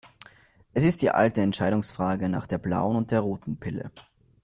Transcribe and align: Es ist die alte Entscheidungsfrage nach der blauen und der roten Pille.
Es 0.73 0.83
ist 0.83 1.03
die 1.03 1.11
alte 1.11 1.41
Entscheidungsfrage 1.41 2.27
nach 2.27 2.47
der 2.47 2.57
blauen 2.57 2.95
und 2.95 3.11
der 3.11 3.19
roten 3.19 3.57
Pille. 3.59 3.91